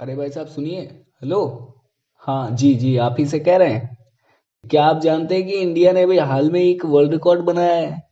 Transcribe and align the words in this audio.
अरे 0.00 0.16
भाई 0.16 0.30
साहब, 0.30 0.46
सुनिए। 0.46 0.80
हेलो? 1.22 1.40
हाँ 2.16 2.50
जी 2.50 2.74
जी, 2.74 2.96
आप 2.96 3.16
ही 3.18 3.26
से 3.26 3.38
कह 3.40 3.56
रहे 3.56 3.68
हैं। 3.68 3.98
क्या 4.70 4.84
आप 4.84 5.00
जानते 5.00 5.34
हैं 5.34 5.46
कि 5.46 5.52
इंडिया 5.52 5.92
ने 5.92 6.02
अभी 6.02 6.18
हाल 6.18 6.50
में 6.50 6.60
एक 6.60 6.84
वर्ल्ड 6.84 7.12
रिकॉर्ड 7.12 7.40
बनाया 7.40 7.74
है? 7.74 8.08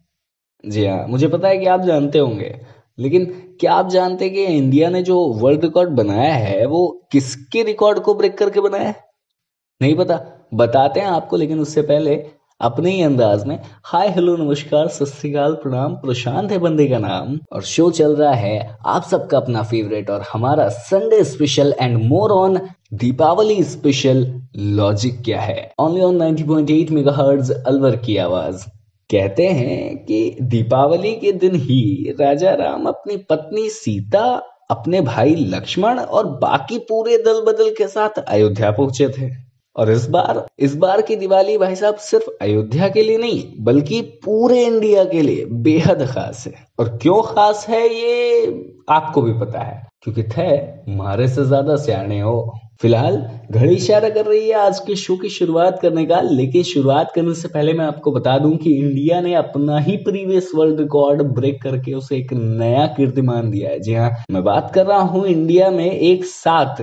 जी 0.67 0.87
हाँ 0.87 1.07
मुझे 1.09 1.29
पता 1.29 1.49
है 1.49 1.59
कि 1.59 1.67
आप 1.67 1.81
जानते 1.81 2.19
होंगे। 2.19 2.61
लेकिन 2.99 3.25
क्या 3.61 3.73
आप 3.73 3.89
जानते 3.89 4.25
हैं 4.25 4.35
कि 4.35 4.45
इंडिया 4.45 4.91
ने 4.91 5.03
जो 5.03 5.27
वर्ल्ड 5.27 5.65
रिकॉर्ड 5.65 5.91
बनाया 5.91 6.35
है, 6.35 6.67
वो 6.67 7.09
किसके 7.13 7.63
रिकॉर्ड 7.63 7.99
को 7.99 8.15
ब्रेक 8.15 8.39
करके 8.39 8.61
बनाया 8.61 8.85
है? 8.85 9.05
नहीं 9.83 9.97
पता। 9.97 10.49
बताते 10.55 11.01
हैं 11.01 11.07
आपको, 11.07 11.37
लेकिन 11.37 11.61
उससे 11.61 11.83
पहले 11.83 12.31
अपने 12.61 12.91
ही 12.91 13.03
अंदाज 13.03 13.47
में, 13.47 13.59
हाय 13.85 14.09
हेलो 14.09 14.37
नमस्कार, 14.37 14.89
सत 14.89 15.23
प्रणाम, 15.37 15.95
प्रशांत 15.95 16.51
है 16.53 16.59
बंदे 16.59 16.87
का 16.89 16.99
नाम। 16.99 17.41
और 17.53 17.63
शो 17.63 17.91
चल 17.91 18.17
रहा 18.17 18.33
है 18.33 18.79
आप 18.87 19.03
सबका 19.03 19.39
अपना 19.39 19.63
फेवरेट 19.63 20.11
और 20.11 20.25
हमारा 20.33 20.69
Sunday 20.69 21.25
special 21.25 21.75
and 21.81 22.05
more 22.05 22.31
on 22.31 22.61
Deepavali 22.95 23.63
special 23.63 24.43
logic 24.57 25.23
क्या 25.25 25.41
है? 25.41 25.73
ओनली 25.79 26.01
ऑन 26.01 26.17
90.8 26.17 26.91
मेगाहर्ट्ज 26.91 27.51
अलवर 27.51 27.97
की 27.97 28.17
आवाज़। 28.17 28.65
कहते 29.11 29.47
हैं 29.47 30.05
कि 30.05 30.37
दीपावली 30.43 31.13
के 31.13 31.33
दिन 31.33 31.55
ही 31.55 32.17
राजा 32.21 32.51
राम 32.51 32.87
अपनी 32.87 33.17
पत्नी 33.17 33.69
सीता, 33.69 34.43
अपने 34.71 35.01
भाई 35.01 35.35
लक्ष्मण 35.35 35.99
और 35.99 36.27
बाकी 36.27 36.79
पूरे 36.79 37.19
दल 37.19 37.41
बदल 37.47 37.71
के 37.71 37.89
साथ 37.89 38.25
अयोध्या 38.29 38.71
पहुँचे 38.71 39.09
थे। 39.09 39.50
और 39.81 39.91
इस 39.91 40.09
बार 40.11 40.45
इस 40.59 40.75
बार 40.77 41.03
की 41.03 41.17
दिवाली 41.17 41.57
भाई 41.59 41.75
साहब 41.75 41.97
सिर्फ़ 41.99 42.31
अयोध्या 42.43 42.89
के 42.89 43.03
लिए 43.03 43.19
नहीं, 43.19 43.43
बल्कि 43.61 44.01
पूरे 44.25 44.65
इंडिया 44.65 45.05
के 45.05 45.23
लिए 45.23 45.45
बेहद 45.63 46.07
खास 46.07 46.47
है। 46.47 46.67
और 46.81 46.89
क्यों 47.03 47.23
खास 47.25 47.67
है 47.69 47.87
ये 47.89 48.47
आपको 48.91 49.23
भी 49.23 49.33
पता 49.41 49.61
है, 49.61 49.83
क्योंकि 50.03 50.23
थे, 50.25 50.57
मारे 50.97 51.29
से 51.29 51.45
ज़्यादा 51.45 51.77
सियाने 51.77 52.21
हो। 52.21 52.53
फ़िलहाल, 52.83 53.17
घड़ी 53.51 53.75
इशारा 53.75 54.09
कर 54.11 54.25
रही 54.27 54.49
है 54.49 54.55
आज 54.57 54.79
के 54.81 54.95
शो 54.97 55.17
की 55.17 55.29
शुरुआत 55.29 55.79
करने 55.81 56.05
का, 56.07 56.21
लेकिन 56.21 56.63
शुरुआत 56.63 57.11
करने 57.15 57.35
से 57.35 57.49
पहले 57.49 57.73
मैं 57.73 57.85
आपको 57.85 58.13
बता 58.13 58.39
दूँ 58.39 58.57
कि 58.57 58.75
इंडिया 58.75 59.21
ने 59.21 59.35
अपना 59.35 59.79
ही 59.79 59.97
प्रीवियस 60.05 60.51
वर्ल्ड 60.55 60.81
रिकॉर्ड 60.81 61.23
ब्रेक 61.35 61.63
करके 61.63 61.95
उसे 61.95 62.17
एक 62.17 62.33
नया 62.33 62.87
कीर्तिमान 62.97 63.51
दिया 63.51 63.71
है। 63.71 63.81
जी 63.81 63.95
हाँ 63.95 64.11
मैं 64.31 64.43
बात 64.45 64.73
कर 64.75 64.87
रहा 64.87 65.01
हूँ 65.01 65.27
इंडिया 65.27 65.71
में 65.71 65.91
एक 65.91 66.25
साथ 66.27 66.83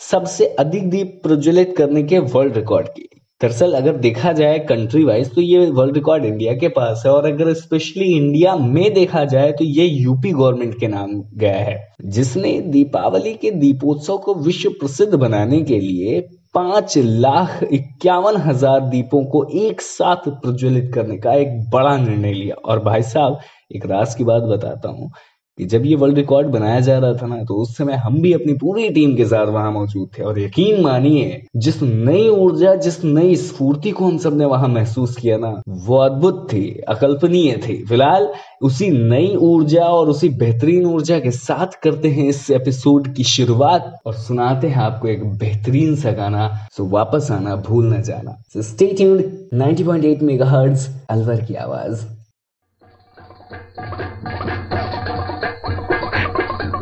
सबसे 0.00 0.46
अधिक 0.58 0.88
दीप 0.90 1.20
प्रज्वलित 1.22 1.74
करने 1.76 2.02
के 2.02 2.18
वर्ल्ड 2.18 2.56
रिकॉर्ड 2.56 2.88
की। 2.88 3.08
दरअसल 3.40 3.72
अगर 3.72 3.96
देखा 3.98 4.32
जाए 4.32 4.58
कंट्री 4.60 5.02
वाइज 5.04 5.34
तो 5.34 5.40
ये 5.40 5.70
वर्ल्ड 5.70 5.94
रिकॉर्ड 5.94 6.24
इंडिया 6.24 6.54
के 6.54 6.68
पास 6.68 7.02
है, 7.06 7.12
और 7.12 7.26
अगर 7.26 7.52
स्पेशली 7.54 8.04
इंडिया 8.16 8.54
में 8.56 8.92
देखा 8.94 9.24
जाए 9.24 9.52
तो 9.52 9.64
ये 9.64 9.84
यूपी 9.84 10.30
गवर्नमेंट 10.32 10.78
के 10.80 10.88
नाम 10.88 11.10
गया 11.34 11.56
है, 11.56 11.76
जिसने 12.06 12.60
दीपावली 12.62 13.34
के 13.34 13.50
दीपोत्सव 13.52 14.18
को 14.18 14.34
विश्व 14.36 14.70
प्रसिद्ध 14.70 15.12
बनाने 15.14 15.60
के 15.62 15.80
लिए 15.80 16.20
पाँच 16.54 16.96
लाख 16.98 17.62
इक्यावन 17.64 18.36
हज़ार 18.38 18.80
दीपों 18.88 19.24
को 19.26 19.44
एक 19.60 19.80
साथ 19.82 20.28
प्रज्वलित 20.30 20.90
करने 20.94 21.16
का 21.18 21.34
एक 21.34 21.58
बड़ा 21.70 21.96
निर्णय 21.98 22.32
लिया। 22.32 22.54
और 22.56 22.82
भाई 22.84 23.02
साहब, 23.04 23.38
एक 23.72 23.86
राज 23.86 24.14
की 24.14 24.24
बात 24.24 24.42
बताता 24.44 24.88
हूँ 24.90 25.10
कि 25.58 25.64
जब 25.64 25.86
ये 25.86 25.96
वर्ल्ड 25.96 26.16
रिकॉर्ड 26.16 26.46
बनाया 26.46 26.80
जा 26.80 26.98
रहा 26.98 27.12
था 27.14 27.26
ना 27.26 27.36
तो 27.36 27.54
उस 27.54 27.76
समय 27.76 27.92
हम 27.92 28.20
भी 28.20 28.32
अपनी 28.32 28.52
पूरी 28.52 28.88
टीम 28.88 29.16
के 29.16 29.24
साथ 29.24 29.46
वहाँ 29.46 29.72
मौजूद 29.72 30.08
थे। 30.18 30.22
और 30.22 30.40
यकीन 30.40 30.80
मानिए, 30.80 31.46
जिस 31.56 31.82
नई 31.82 32.28
ऊर्जा, 32.28 32.74
जिस 32.74 33.04
नई 33.04 33.36
स्फूर्ति 33.36 33.90
को 33.90 34.04
हम 34.04 34.18
सबने 34.18 34.44
वहाँ 34.44 34.68
महसूस 34.68 35.16
किया 35.16 35.36
ना, 35.36 35.62
वो 35.68 35.96
अद्भुत 35.96 36.48
थी, 36.52 36.82
अकल्पनीय 36.88 37.60
थी। 37.68 37.84
फ़िलहाल, 37.84 38.28
उसी 38.62 38.90
नई 38.90 39.36
ऊर्जा 39.36 39.84
और 39.84 40.08
उसी 40.08 40.28
बेहतरीन 40.28 40.86
ऊर्जा 40.86 41.18
के 41.18 41.30
साथ 41.30 41.82
करते 41.82 42.08
हैं 42.08 42.28
इस 42.28 42.50
एपिसोड 42.50 43.14
की 43.14 43.24
शुरुआत 43.24 43.98
और 44.06 44.14
सुनाते 44.14 44.68
हैं 44.68 44.82
आपको 44.82 45.08
एक 45.08 45.26
बेहतरीन 45.26 45.96
सा 45.96 46.12
गाना। 46.12 46.48
सो 46.76 46.86
वापस 46.86 47.30
आना, 47.30 47.56
भूल 47.56 47.94
न 47.94 48.02
जाना। 48.02 48.62
स्टे 48.62 48.86
ट्यून्ड 48.86 49.24
90.8 49.54 50.22
मेगाहर्ट्ज 50.22 50.88
अलवर 51.10 51.40
की 51.40 51.54
आवाज़। 51.54 52.04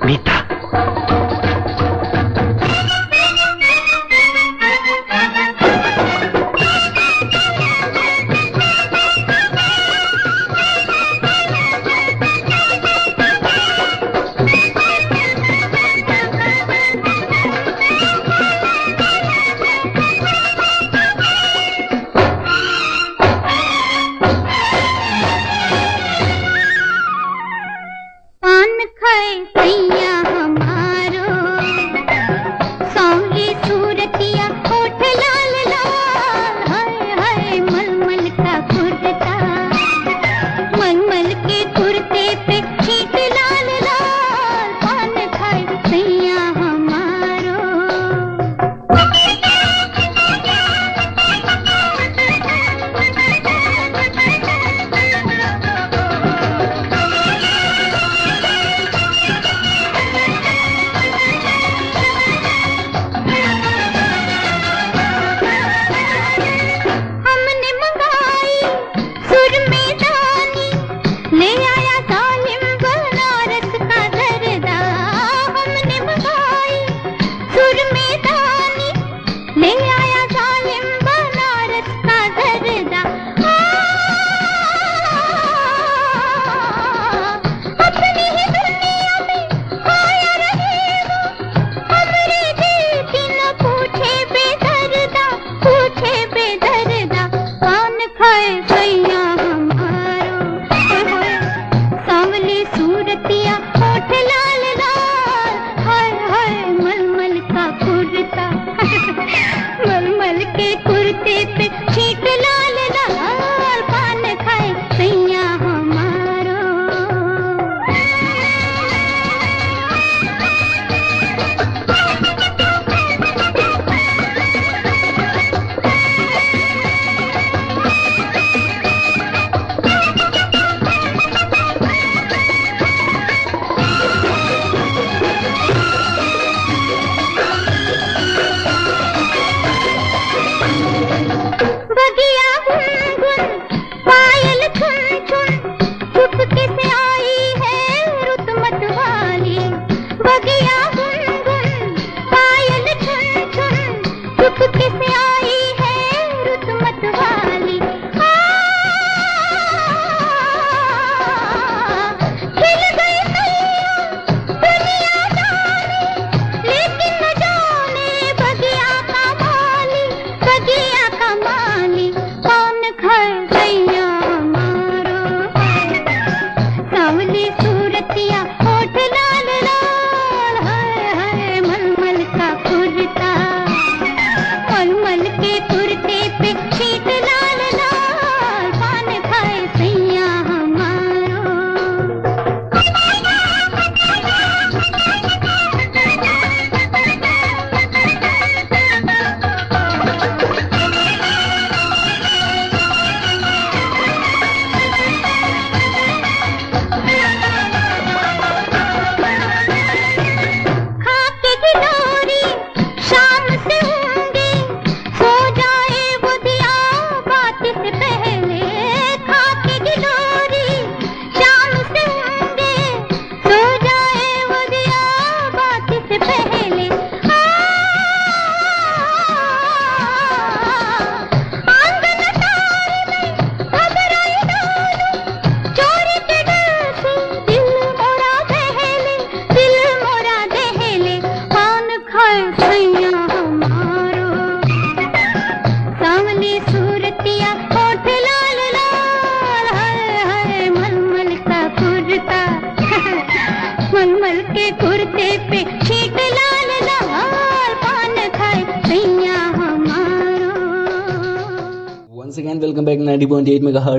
मीता 0.06 0.43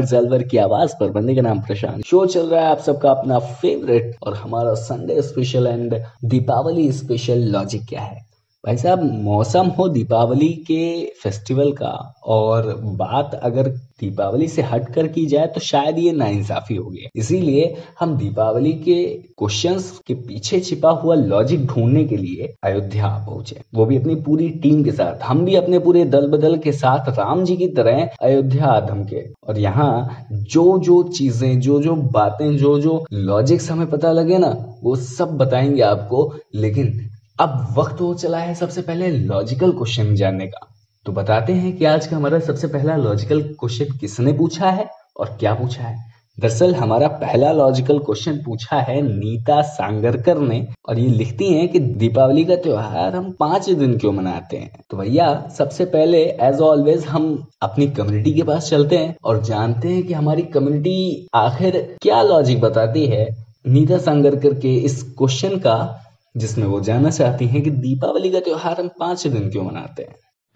90.8 0.05 0.11
मेगाहर्ट्ज 0.11 0.13
एल्वर 0.13 0.43
की 0.43 0.57
आवाज़ 0.57 0.93
पर 0.99 1.09
बंदे 1.09 1.35
का 1.35 1.41
नाम 1.41 1.59
प्रशांत। 1.59 2.05
शो 2.05 2.25
चल 2.25 2.47
रहा 2.47 2.61
है 2.61 2.67
आप 2.67 2.79
सबका 2.79 3.11
अपना 3.11 3.39
फेवरेट 3.39 4.15
और 4.23 4.33
हमारा 4.33 4.73
Sunday 4.73 5.21
special 5.21 5.67
and 5.67 6.03
Deepavali 6.25 6.91
special 6.91 7.39
logic 7.39 7.85
क्या 7.85 8.01
है? 8.01 8.34
भाई 8.65 8.77
साहब, 8.77 9.01
मौसम 9.23 9.67
हो 9.69 9.87
दीपावली 9.89 10.47
के 10.67 11.05
फेस्टिवल 11.23 11.71
का 11.71 11.89
और 12.25 12.73
बात 12.95 13.39
अगर 13.43 13.67
दीपावली 14.01 14.47
से 14.47 14.61
हटकर 14.61 15.07
की 15.07 15.25
जाए 15.25 15.47
तो 15.47 15.59
शायद 15.61 15.99
ये 15.99 16.11
नाइंसाफी 16.11 16.75
होगी। 16.75 17.07
इसीलिए 17.15 17.75
हम 17.99 18.17
दीपावली 18.17 18.71
के 18.79 19.03
क्वेश्चंस 19.37 19.91
के 20.07 20.13
पीछे 20.13 20.59
छिपा 20.59 20.89
हुआ 20.91 21.15
लॉजिक 21.15 21.65
ढूँढने 21.65 22.03
के 22.05 22.17
लिए 22.17 22.53
अयोध्या 22.63 23.07
पहुँचे। 23.27 23.61
वो 23.75 23.85
भी 23.85 23.97
अपनी 23.97 24.15
पूरी 24.15 24.49
टीम 24.63 24.83
के 24.83 24.91
साथ। 24.91 25.23
हम 25.23 25.45
भी 25.45 25.55
अपने 25.55 25.79
पूरे 25.79 26.05
दल 26.05 26.27
बदल 26.27 26.57
के 26.57 26.71
साथ 26.71 27.17
राम 27.19 27.43
जी 27.45 27.57
की 27.57 27.67
तरह 27.67 28.09
अयोध्या 28.21 28.65
आधम 28.65 29.03
के। 29.03 29.25
और 29.47 29.59
यहाँ 29.59 30.25
जो 30.31 30.77
जो 30.79 31.01
चीज़ें 31.09 31.59
जो 31.59 31.81
जो 31.81 31.95
बातें 31.95 32.57
जो 32.57 32.79
जो 32.79 33.03
लॉजिक्स 33.13 33.71
हमें 33.71 33.89
पता 33.89 34.11
लगे 34.11 34.37
ना, 34.37 34.55
वो 34.83 34.95
सब 34.95 35.37
बताएँगे 35.37 35.81
आपको। 35.83 36.31
लेकिन 36.55 37.09
अब 37.39 37.73
वक्त 37.77 38.01
हो 38.01 38.13
चला 38.13 38.37
है 38.37 38.53
सबसे 38.55 38.81
पहले 38.81 39.07
लॉजिकल 39.09 39.71
क्वेश्चन 39.71 40.13
जानने 40.15 40.45
का। 40.47 40.59
तो 41.05 41.11
बताते 41.11 41.53
हैं 41.53 41.75
कि 41.77 41.85
आज 41.85 42.05
का 42.07 42.15
हमारा 42.17 42.37
सबसे 42.39 42.67
पहला 42.67 42.95
लॉजिकल 42.95 43.41
क्वेश्चन 43.59 43.97
किसने 43.97 44.33
पूछा 44.33 44.69
है 44.69 44.85
और 45.17 45.35
क्या 45.39 45.53
पूछा 45.53 45.83
है। 45.83 45.95
दरअसल 46.37 46.75
हमारा 46.75 47.07
पहला 47.07 47.51
लॉजिकल 47.51 47.99
क्वेश्चन 47.99 48.37
पूछा 48.45 48.79
है 48.79 49.01
नीता 49.01 49.61
सांगरकर 49.61 50.37
ने 50.37 50.65
और 50.89 50.99
ये 50.99 51.07
लिखती 51.07 51.51
हैं 51.53 51.67
कि 51.69 51.79
दीपावली 51.79 52.45
का 52.45 52.55
त्योहार 52.55 53.15
हम 53.15 53.31
पाँच 53.39 53.69
दिन 53.69 53.97
क्यों 53.97 54.13
मनाते 54.13 54.57
हैं। 54.57 54.71
तो 54.89 54.97
भैया, 54.97 55.27
सबसे 55.57 55.85
पहले 55.85 56.23
एज 56.41 56.61
ऑलवेज 56.61 57.05
हम 57.05 57.27
अपनी 57.61 57.87
कम्युनिटी 57.89 58.33
के 58.33 58.43
पास 58.43 58.69
चलते 58.69 58.97
हैं 58.97 59.15
और 59.23 59.43
जानते 59.43 59.87
हैं 59.87 60.03
कि 60.03 60.13
हमारी 60.13 60.41
कम्युनिटी 60.55 61.27
आखिर 61.35 61.77
क्या 62.01 62.21
लॉजिक 62.21 62.61
बताती 62.61 63.05
है। 63.07 63.27
नीता 63.67 63.97
सांगरकर 63.97 64.53
के 64.53 64.75
इस 64.77 65.01
क्वेश्चन 65.17 65.57
का 65.57 66.01
जिसमें 66.37 66.65
वो 66.67 66.81
जानना 66.81 67.09
चाहती 67.09 67.45
हैं 67.47 67.61
कि 67.61 67.69
दीपावली 67.69 68.31
का 68.31 68.39
त्योहार 68.39 68.81
हम 68.81 68.89
पाँच 68.99 69.27
दिन 69.27 69.51
क्यों 69.51 69.63
मनाते 69.63 70.03
हैं। 70.03 70.15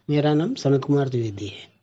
मेरा 0.10 0.34
नाम 0.34 0.54
सनत 0.54 0.86
कुमार 0.86 1.10
द्विवेदी 1.10 1.48
है। 1.48 1.80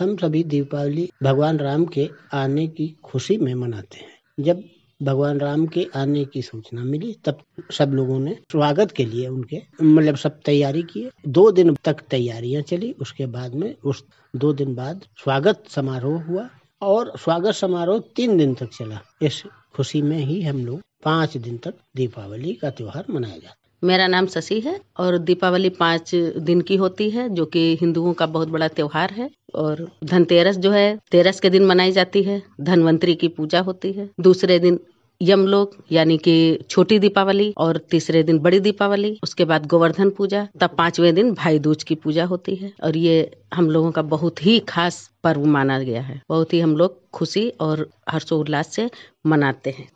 हम 0.00 0.16
सभी 0.16 0.44
दीपावली 0.44 1.10
भगवान 1.22 1.58
राम 1.58 1.84
के 1.84 2.08
आने 2.32 2.66
की 2.66 2.96
खुशी 3.04 3.36
में 3.36 3.54
मनाते 3.54 3.98
हैं। 3.98 4.44
जब 4.44 4.62
भगवान 5.02 5.40
राम 5.40 5.66
के 5.66 5.86
आने 5.96 6.24
की 6.24 6.42
सूचना 6.42 6.84
मिली, 6.84 7.16
तब 7.24 7.38
सब 7.72 7.90
लोगों 7.94 8.18
ने 8.18 8.36
स्वागत 8.52 8.92
के 8.92 9.04
लिए 9.04 9.28
उनके 9.28 9.62
मतलब 9.82 10.16
सब 10.16 10.40
तैयारी 10.40 10.82
किए 10.82 11.10
दो 11.28 11.50
दिन 11.50 11.74
तक 11.74 11.96
तैयारियाँ 12.10 12.62
चली, 12.62 12.92
उसके 12.92 13.26
बाद 13.26 13.54
में 13.54 13.76
उस 13.84 14.04
दो 14.36 14.52
दिन 14.52 14.74
बाद 14.74 15.00
स्वागत 15.24 15.64
समारोह 15.68 16.22
हुआ 16.22 16.48
और 16.82 17.12
स्वागत 17.16 17.54
समारोह 17.54 18.02
तीन 18.16 18.38
दिन 18.38 18.54
तक 18.54 18.66
चला। 18.66 19.00
इस 19.22 19.42
खुशी 19.76 20.02
में 20.02 20.18
ही 20.18 20.42
हम 20.42 20.66
लोग 20.66 20.80
पाँच 21.04 21.36
दिन 21.36 21.56
तक 21.56 21.74
दीपावली 21.96 22.52
का 22.52 22.70
त्योहार 22.70 23.04
मनाया 23.10 23.34
जाता 23.34 23.48
है। 23.48 23.68
मेरा 23.84 24.06
नाम 24.06 24.26
शशि 24.26 24.60
है 24.60 24.80
और 24.98 25.18
दीपावली 25.18 25.68
पाँच 25.68 26.14
दिन 26.14 26.60
की 26.60 26.76
होती 26.76 27.10
है, 27.10 27.28
जो 27.28 27.46
कि 27.46 27.76
हिंदुओं 27.80 28.12
का 28.12 28.26
बहुत 28.26 28.48
बड़ा 28.48 28.68
त्योहार 28.68 29.10
है। 29.10 29.30
और 29.54 29.90
धनतेरस 30.04 30.56
जो 30.56 30.70
है, 30.70 30.98
तेरस 31.10 31.40
के 31.40 31.50
दिन 31.50 31.66
मनाई 31.66 31.92
जाती 31.92 32.22
है, 32.22 32.42
धनवंतरी 32.60 33.14
की 33.14 33.28
पूजा 33.28 33.60
होती 33.60 33.92
है। 33.92 34.10
दूसरे 34.20 34.58
दिन 34.58 34.80
यमलोक, 35.22 35.76
यानी 35.92 36.18
कि 36.18 36.58
छोटी 36.70 36.98
दीपावली, 36.98 37.54
और 37.58 37.76
तीसरे 37.76 38.22
दिन 38.22 38.38
बड़ी 38.38 38.60
दीपावली, 38.60 39.18
उसके 39.22 39.44
बाद 39.44 39.66
गोवर्धन 39.66 40.10
पूजा, 40.10 40.48
तब 40.60 40.70
पाँचवें 40.78 41.14
दिन 41.14 41.34
भाई 41.34 41.58
दूज 41.58 41.82
की 41.82 41.94
पूजा 41.94 42.24
होती 42.24 42.54
है। 42.54 42.72
और 42.82 42.96
ये 42.96 43.30
हम 43.54 43.70
लोगों 43.70 43.92
का 43.92 44.02
बहुत 44.02 44.46
ही 44.46 44.60
खास 44.60 45.10
पर्व 45.24 45.44
माना 45.44 45.78
गया 45.78 46.02
है। 46.02 46.22
बहुत 46.28 46.54
ही 46.54 46.60
हम 46.60 46.76
लोग 46.76 47.10
खुशी 47.10 47.48
और 47.48 47.88
हर्षोल्लास 48.08 48.74
से 48.74 48.90
मनाते 49.26 49.70
हैं। 49.70 49.88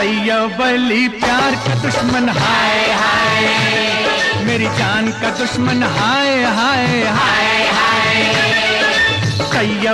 बली 0.00 1.08
प्यार 1.08 1.54
का 1.54 1.74
दुश्मन, 1.74 2.28
हाय 2.28 2.90
हाय। 2.90 4.44
मेरी 4.44 4.64
जान 4.64 5.10
का 5.10 5.30
दुश्मन, 5.30 5.82
हाय 5.82 6.42
हाय 6.42 7.02
हाय 7.02 7.66
हाय। 7.66 8.34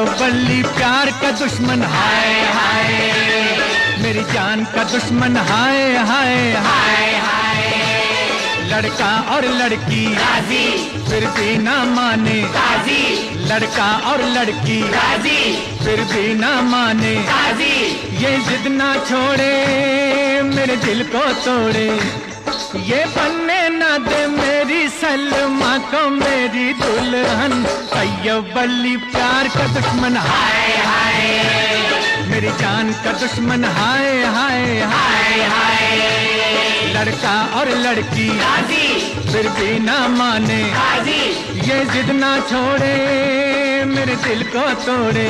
बली 0.04 0.62
प्यार 0.62 1.10
का 1.10 1.30
दुश्मन, 1.30 1.82
हाय 1.82 2.32
हाय। 2.32 2.92
मेरी 4.02 4.22
जान 4.22 4.64
का 4.64 4.84
दुश्मन 4.84 5.36
हाय 5.36 5.96
हाय 5.96 6.52
हाय 6.52 7.14
हाय। 7.14 7.55
लड़का 8.66 9.34
और 9.34 9.44
लड़की। 9.44 10.14
राज़ी। 10.14 10.68
फिर 11.08 11.26
भी 11.26 11.56
ना 11.56 11.84
माने। 11.84 12.42
राज़ी। 12.42 13.30
लड़का 13.46 13.98
और 13.98 14.22
लड़की। 14.24 14.80
राज़ी। 14.82 15.56
फिर 15.84 16.00
भी 16.00 16.34
ना 16.34 16.60
माने। 16.62 17.14
राज़ी। 17.14 17.74
ये 18.24 18.38
जिद 18.38 18.72
ना 18.72 18.94
छोड़े 18.94 20.42
मेरे 20.42 20.76
दिल 20.76 21.02
को 21.04 21.32
तोड़े। 21.32 21.88
ये 22.82 23.04
बनने 23.04 23.68
ना 23.68 23.98
दे 23.98 24.26
मेरी 24.26 24.88
सलमा 24.88 25.78
को 25.78 26.08
मेरी 26.10 26.72
दुल्हन। 26.74 27.66
बल्ली 28.56 28.96
प्यार 28.96 29.48
का 29.48 29.66
दुश्मन। 29.66 30.16
हाय 30.16 30.76
हाय। 30.86 31.45
मेरी 32.46 32.58
जान 32.58 32.92
का 33.04 33.12
दुश्मन 33.12 33.64
हाय 33.64 34.22
हाय 34.24 34.60
हाय। 34.80 35.40
हाय 35.52 36.92
लड़का 36.94 37.34
और 37.58 37.68
लड़की 37.78 38.28
फिर 39.32 39.48
भी 39.48 39.78
ना 39.78 39.96
माने। 40.08 40.60
ये 41.66 41.78
जिद 41.84 42.10
ना 42.10 42.30
छोड़े 42.50 42.94
मेरे 43.84 44.16
दिल 44.16 44.42
को 44.54 44.68
तोड़े। 44.84 45.26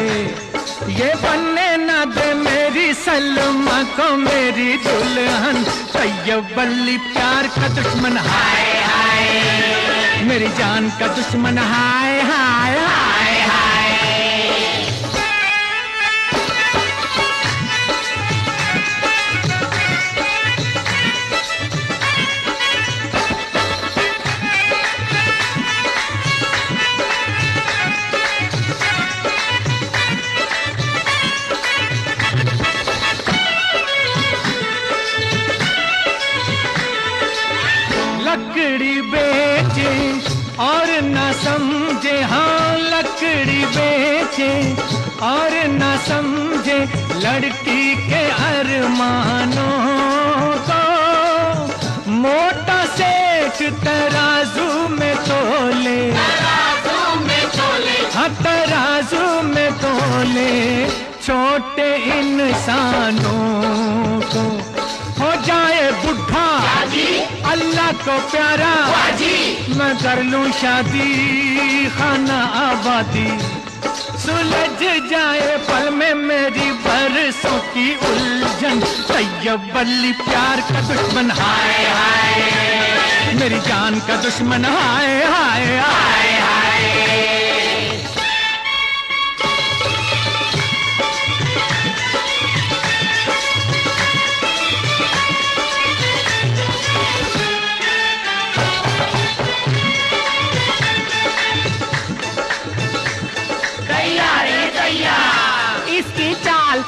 ये 0.92 1.14
बनने 1.25 1.66
ना 1.87 2.04
दे 2.12 2.28
मेरी 2.35 2.92
सलमा 2.94 3.82
को 3.96 4.12
मेरी 4.16 4.68
दुल्हन। 4.85 5.64
बल्ली 6.56 6.99
प्यार 7.08 7.46
का 7.56 7.68
दुश्मन 7.80 8.16
हाय 8.28 8.70
हाय। 8.85 10.23
मेरी 10.25 10.49
जान 10.58 10.90
का 11.00 11.06
दुश्मन 11.16 11.58
हाय 11.58 12.20
हाय 12.23 12.78
हाय। 12.78 13.05
बेचे 44.38 44.52
और 45.26 45.52
न 45.72 45.96
समझे 46.08 46.78
लड़की 47.20 47.84
के 48.08 48.22
अरमानों 48.46 49.70
को। 50.66 50.80
मोटा 52.12 52.84
सेठ 52.96 53.62
तराजू 53.84 54.66
में 54.88 55.16
तोले। 55.28 56.00
हाँ 58.14 58.28
तराजू 58.42 59.24
में 59.48 59.72
तोले 59.80 60.52
छोटे 61.26 61.88
इंसानों 62.18 63.40
को। 64.32 64.44
हो 65.20 65.30
जाए 65.46 65.90
बुढ़ा 66.02 66.48
अल्लाह 67.50 67.92
को 68.04 68.18
प्यारा। 68.30 68.74
मैं 69.76 69.94
कर 69.98 70.22
लूँ 70.22 70.50
शादी 70.52 71.86
खाना 71.96 72.40
आबादी। 72.64 73.28
सुलझ 74.26 74.83
जाए 75.11 75.56
पल 75.68 75.90
में 75.90 76.14
मेरी 76.14 76.71
बरसों 76.85 77.59
की 77.75 77.87
उलझन। 78.06 78.80
तैयब 79.09 79.71
बल्ली 79.75 80.12
प्यार 80.12 80.61
का 80.61 80.80
दुश्मन, 80.80 81.30
हाय 81.30 81.85
हाय। 81.90 83.35
मेरी 83.40 83.61
जान 83.61 84.00
का 84.00 84.16
दुश्मन 84.16 84.64
हाय 84.64 85.23
हाय 85.25 85.64
हाय 85.64 85.76
हाय। 85.76 86.35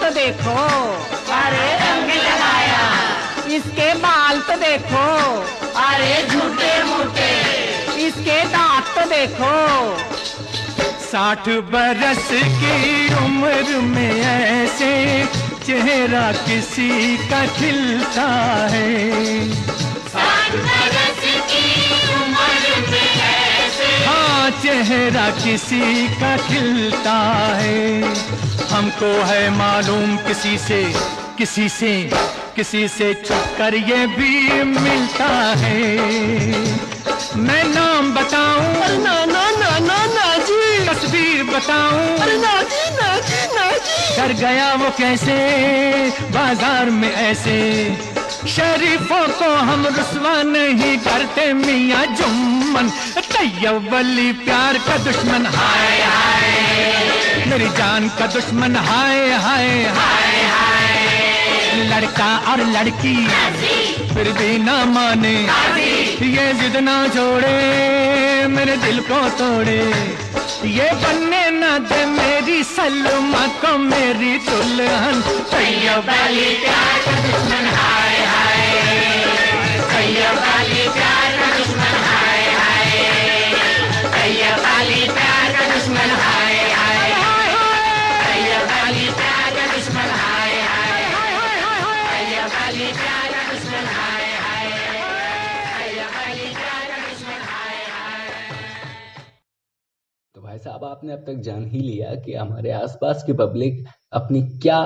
तो 0.08 0.14
देखो। 0.14 0.52
अरे 1.32 1.66
रंग 1.74 2.10
लगाया। 2.10 2.84
इसके 3.56 3.94
बाल 3.94 4.38
तो 4.40 4.56
देखो। 4.56 5.04
अरे 5.80 6.28
झूठे 6.28 6.82
मूठे। 6.82 7.32
इसके 8.06 8.44
दांत 8.44 8.84
तो 8.84 9.04
देखो। 9.10 9.52
साठ 11.00 11.48
बरस 11.48 12.28
की 12.32 13.14
उम्र 13.14 13.80
में 13.80 14.20
ऐसे 14.22 15.26
चेहरा 15.66 16.32
किसी 16.32 17.16
का 17.16 17.46
खिलता 17.46 18.28
है। 18.70 19.08
हाँ 24.06 24.50
चेहरा 24.50 25.30
किसी 25.30 26.08
का 26.08 26.36
खिलता 26.36 27.18
है। 27.56 28.47
हमको 28.70 29.12
है 29.24 29.48
मालूम 29.50 30.16
किसी 30.26 30.56
से 30.58 30.82
किसी 31.38 31.68
से 31.68 31.92
किसी 32.56 32.86
से 32.88 33.12
छुप 33.14 33.54
कर 33.58 33.74
ये 33.74 34.06
भी 34.06 34.62
मिलता 34.64 35.28
है। 35.58 35.78
मैं 37.38 37.64
नाम 37.64 38.12
बताऊँ 38.14 38.98
ना 39.02 39.14
ना 39.26 39.44
ना 39.52 39.70
ना 39.78 39.98
ना 40.14 40.26
जी। 40.46 40.86
तस्वीर 40.88 41.42
बताऊँ। 41.44 42.18
अरे 42.18 42.36
ना 42.36 42.54
जी 42.62 42.84
ना 42.96 43.08
जी 43.28 43.40
ना 43.54 43.70
जी। 43.70 44.16
कर 44.16 44.32
गया 44.40 44.72
वो 44.74 44.90
कैसे 44.98 45.36
बाज़ार 46.32 46.90
में 46.90 47.12
ऐसे। 47.12 47.58
शरीफों 48.48 49.26
को 49.38 49.50
हम 49.70 49.86
रुसवा 49.86 50.34
नहीं 50.42 50.96
करते 50.98 51.52
मियाँ 51.54 52.04
जुम्मन 52.16 52.90
तैयब 53.32 53.92
वली 53.94 54.32
प्यार 54.44 54.78
का 54.88 54.96
दुश्मन। 55.04 55.46
हाय 55.56 56.00
हाय। 56.02 57.17
मेरी 57.48 57.68
जान 57.68 58.08
का 58.08 58.26
दुश्मन, 58.26 58.76
हाय 58.76 59.30
हाय 59.36 59.68
हाय। 59.96 60.32
हाय 60.46 61.84
लड़का 61.90 62.26
और 62.50 62.60
लड़की, 62.66 63.14
फिर 64.08 64.30
भी 64.32 64.58
ना 64.58 64.74
माने। 64.84 65.34
ये 66.28 66.46
जिद 66.54 66.76
ना 66.76 66.96
छोड़े 67.08 67.56
मेरे 68.48 68.76
दिल 68.76 68.98
को 69.00 69.20
तोड़े। 69.38 69.80
ये 70.68 70.90
बनने 71.02 71.44
न 71.50 71.78
दे 71.88 72.04
मेरी 72.06 72.62
सलमा 72.64 73.46
को 73.62 73.76
मेरी 73.78 74.34
दुल्हन। 74.46 75.22
प्यार 76.56 76.98
का 77.06 77.16
दुश्मन, 77.22 77.66
हाय 77.76 78.16
हाय। 78.26 78.62
तैयब 79.90 80.38
वाली 80.38 80.88
प्यार 80.88 81.27
भाई 100.58 100.64
साहब, 100.64 100.84
आपने 100.84 101.12
अब 101.12 101.18
तक 101.18 101.40
जान 101.42 101.64
ही 101.66 101.80
लिया 101.80 102.14
कि 102.16 102.32
हमारे 102.34 102.70
आसपास 102.72 103.22
की 103.26 103.32
पब्लिक 103.34 103.84
अपनी 104.12 104.40
क्या 104.62 104.78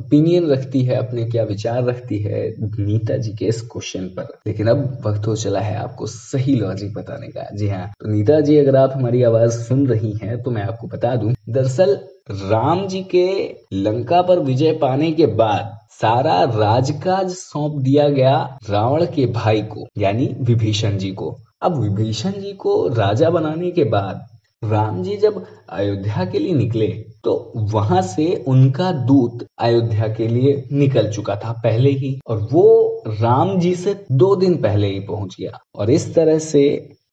ओपिनियन 0.00 0.46
रखती 0.46 0.82
है, 0.82 0.96
अपने 0.96 1.24
क्या 1.24 1.42
विचार 1.44 1.82
रखती 1.84 2.18
है 2.18 2.42
नीता 2.60 3.16
जी 3.16 3.32
के 3.32 3.46
इस 3.46 3.60
क्वेश्चन 3.62 4.06
पर। 4.16 4.28
लेकिन 4.46 4.68
अब 4.68 5.02
वक्त 5.06 5.26
हो 5.26 5.34
चला 5.36 5.60
है 5.60 5.74
आपको 5.76 6.06
सही 6.06 6.54
लॉजिक 6.54 6.92
बताने 6.94 7.28
का। 7.28 7.48
जी 7.54 7.68
हाँ 7.68 7.86
तो 8.00 8.08
नीता 8.08 8.40
जी, 8.40 8.56
अगर 8.56 8.76
आप 8.76 8.92
हमारी 8.94 9.22
आवाज़ 9.22 9.58
सुन 9.58 9.86
रही 9.86 10.12
हैं 10.22 10.42
तो 10.42 10.50
मैं 10.50 10.62
आपको 10.62 10.86
बता 10.86 11.14
दूँ, 11.16 11.34
दरअसल 11.48 11.98
राम 12.30 12.86
जी 12.88 13.02
के 13.04 13.26
लंका 13.74 14.22
पर 14.22 14.38
विजय 14.40 14.72
पाने 14.78 15.10
के 15.12 15.26
बाद 15.34 15.76
सारा 15.92 16.42
राजकाज 16.54 17.30
सौंप 17.32 17.80
दिया 17.82 18.08
गया 18.08 18.34
रावण 18.70 19.04
के 19.06 19.26
भाई 19.34 19.62
को, 19.64 19.86
यानी 19.98 20.34
विभीषण 20.40 20.98
जी 20.98 21.10
को। 21.12 21.36
अब 21.62 21.80
विभीषण 21.80 22.32
जी 22.32 22.52
को 22.54 22.72
राजा 22.88 23.30
बनाने 23.30 23.70
के 23.70 23.84
बाद 23.84 24.26
राम 24.62 25.02
जी 25.02 25.16
जब 25.16 25.44
अयोध्या 25.70 26.24
के 26.24 26.38
लिए 26.38 26.54
निकले 26.54 26.86
तो 27.24 27.52
वहाँ 27.72 28.00
से 28.02 28.24
उनका 28.48 28.90
दूत 29.06 29.46
अयोध्या 29.58 30.08
के 30.14 30.26
लिए 30.28 30.62
निकल 30.72 31.10
चुका 31.10 31.36
था 31.36 31.52
पहले 31.64 31.90
ही, 31.90 32.18
और 32.26 32.38
वो 32.52 33.04
राम 33.20 33.58
जी 33.60 33.74
से 33.74 33.94
दो 34.12 34.34
दिन 34.36 34.56
पहले 34.62 34.88
ही 34.88 35.00
पहुँच 35.00 35.36
गया। 35.40 35.58
और 35.74 35.90
इस 35.90 36.14
तरह 36.14 36.38
से 36.40 36.64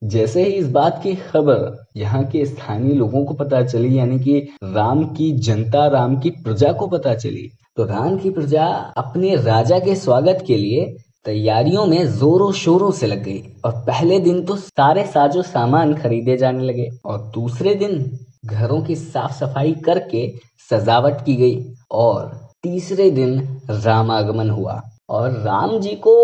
जैसे 0.04 0.44
ही 0.44 0.52
इस 0.52 0.70
बात 0.72 1.00
की 1.04 1.14
खबर 1.16 1.86
यहाँ 1.98 2.24
के 2.25 2.46
स्थानीय 2.46 2.94
लोगों 2.94 3.24
को 3.25 3.34
पता 3.34 3.64
चली, 3.64 3.98
यानी 3.98 4.20
कि 4.20 4.40
राम 4.64 5.06
की 5.08 5.32
जनता, 5.32 5.88
राम 5.88 6.20
की 6.20 6.30
प्रजा 6.30 6.72
को 6.72 6.88
पता 6.88 7.16
चली 7.16 7.50
तो 7.78 7.86
राम 7.86 8.18
की 8.18 8.30
प्रजा 8.30 8.66
अपने 8.98 9.36
राजा 9.36 9.80
के 9.80 9.96
स्वागत 9.96 10.44
के 10.48 10.58
लिए 10.58 10.86
तैयारियों 11.25 11.86
में 11.86 12.20
जोरों 12.20 12.51
शोरों 12.51 12.91
से 12.91 13.08
लग 13.08 13.24
गई 13.24 13.44
और 13.65 13.72
पहले 13.72 14.20
दिन 14.20 14.46
तो 14.46 14.55
सारे 14.55 15.05
साजो 15.05 15.41
सामान 15.41 15.94
खरीदे 15.94 16.38
जाने 16.38 16.63
लगे 16.63 16.89
और 17.05 17.32
दूसरे 17.36 17.75
दिन 17.75 18.20
घरों 18.46 18.82
की 18.82 18.96
साफ़ 18.96 19.34
सफ़ाई 19.34 19.74
करके 19.74 20.34
सजावट 20.70 21.25
की 21.25 21.36
गई 21.36 21.74
और 21.91 22.50
तीसरे 22.63 23.12
दिन 23.12 23.60
रामागमन 23.70 24.50
हुआ 24.50 24.82
और 25.10 25.32
राम 25.32 25.79
जी 25.79 25.96
को 25.96 26.15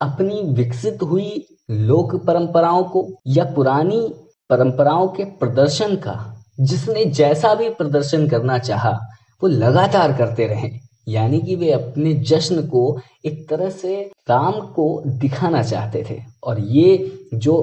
अपनी 0.00 0.42
विकसित 0.42 1.02
हुई 1.02 1.46
लोक 1.70 2.16
परंपराओं 2.16 2.84
को 2.84 3.08
या 3.26 3.44
पुरानी 3.44 4.14
परंपराओं 4.50 5.08
के 5.08 5.24
प्रदर्शन 5.24 5.96
का 5.96 6.30
जिसने 6.60 7.04
जैसा 7.04 7.54
भी 7.54 7.68
प्रदर्शन 7.68 8.28
करना 8.28 8.58
चाहा, 8.58 8.90
वो 9.42 9.48
लगातार 9.48 10.12
करते 10.12 10.46
रहे। 10.46 10.70
यानी 11.06 11.40
कि 11.40 11.56
वे 11.56 11.70
अपने 11.70 12.14
जश्न 12.24 12.66
को 12.66 13.00
एक 13.26 13.48
तरह 13.48 13.70
से 13.70 14.00
राम 14.30 14.60
को 14.74 15.02
दिखाना 15.06 15.62
चाहते 15.62 16.04
थे। 16.10 16.18
और 16.44 16.60
ये 16.60 17.12
जो 17.34 17.54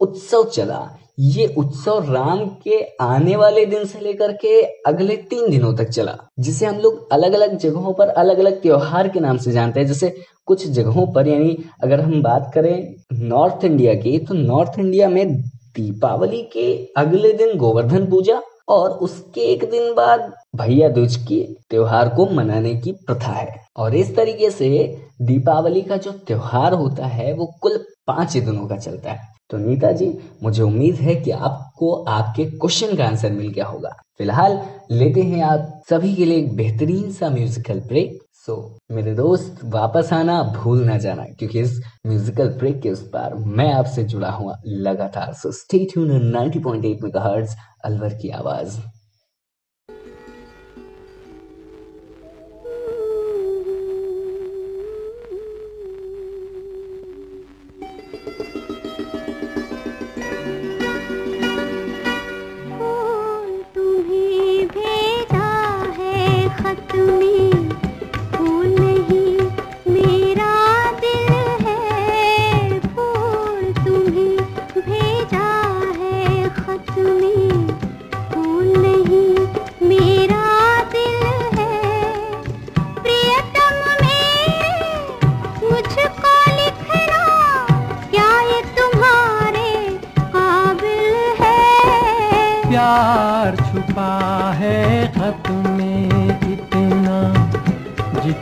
उत्सव 0.00 0.44
चला, 0.44 0.88
ये 1.18 1.46
उत्सव 1.58 2.12
राम 2.12 2.44
के 2.64 2.80
आने 3.00 3.36
वाले 3.36 3.64
दिन 3.66 3.84
से 3.84 4.00
लेकर 4.00 4.32
के 4.32 4.60
अगले 4.86 5.16
तीन 5.30 5.50
दिनों 5.50 5.74
तक 5.76 5.88
चला, 5.88 6.16
जिसे 6.38 6.66
हम 6.66 6.76
लोग 6.76 7.12
अलग 7.12 7.32
अलग 7.32 7.56
जगहों 7.58 7.92
पर 7.94 8.08
अलग 8.08 8.38
अलग 8.38 8.60
त्योहार 8.62 9.08
के 9.08 9.20
नाम 9.20 9.36
से 9.36 9.52
जानते 9.52 9.80
हैं। 9.80 9.86
जैसे 9.86 10.14
कुछ 10.46 10.66
जगहों 10.66 11.06
पर, 11.06 11.28
यानी 11.28 11.56
अगर 11.82 12.00
हम 12.00 12.22
बात 12.22 12.50
करें 12.54 12.94
नॉर्थ 13.28 13.64
इंडिया 13.64 13.94
की 13.94 14.18
तो 14.18 14.34
नॉर्थ 14.34 14.78
इंडिया 14.78 15.08
में 15.08 15.40
दीपावली 15.76 16.42
के 16.52 16.72
अगले 16.96 17.32
दिन 17.32 17.56
गोवर्धन 17.58 18.06
पूजा 18.06 18.40
और 18.68 18.90
उसके 18.90 19.40
एक 19.40 19.70
दिन 19.70 19.94
बाद 19.94 20.32
भैया 20.56 20.88
दूज 20.88 21.16
की 21.16 21.56
त्योहार 21.70 22.08
को 22.08 22.26
मनाने 22.26 22.74
की 22.74 22.92
प्रथा 22.92 23.32
है। 23.32 23.60
और 23.76 23.94
इस 23.94 24.16
तरीके 24.16 24.50
से 24.50 25.02
दीपावली 25.22 25.82
का 25.82 25.96
जो 25.96 26.12
त्योहार 26.12 26.74
होता 26.74 27.06
है, 27.06 27.32
वो 27.32 27.54
कुल 27.60 27.84
पाँच 28.06 28.36
दिनों 28.36 28.66
का 28.66 28.76
चलता 28.76 29.12
है। 29.12 29.28
तो 29.50 29.58
नीता 29.58 29.92
जी, 29.92 30.18
मुझे 30.42 30.62
उम्मीद 30.62 30.94
है 30.94 31.14
कि 31.14 31.30
आपको 31.30 31.92
आपके 32.04 32.44
क्वेश्चन 32.44 32.96
का 32.96 33.04
आंसर 33.04 33.32
मिल 33.32 33.48
गया 33.48 33.66
होगा। 33.66 33.88
फ़िलहाल 34.18 34.60
लेते 34.90 35.22
हैं 35.22 35.42
आप 35.42 35.82
सभी 35.90 36.14
के 36.14 36.24
लिए 36.24 36.38
एक 36.38 36.56
बेहतरीन 36.56 37.12
सा 37.12 37.30
म्यूजिकल 37.30 37.80
ब्रेक 37.80 38.22
सो 38.46 38.78
so, 38.80 38.94
मेरे 38.94 39.14
दोस्त 39.14 39.60
वापस 39.64 40.12
आना 40.12 40.42
भूल 40.42 40.84
ना 40.84 40.96
जाना 40.98 41.24
क्योंकि 41.24 41.60
इस 41.60 41.80
म्यूजिकल 42.06 42.48
ब्रेक 42.48 42.80
के 42.82 42.90
उस 42.90 43.02
पार 43.08 43.34
मैं 43.34 43.72
आपसे 43.72 44.04
जुड़ा 44.04 44.30
हुआ 44.30 44.54
लगातार। 44.66 45.32
So 45.32 45.52
stay 45.52 45.78
tune 45.78 46.32
90.8 46.32 47.02
megahertz 47.02 47.50
Alwar 47.84 48.14
की 48.14 48.30
आवाज़। 48.30 48.78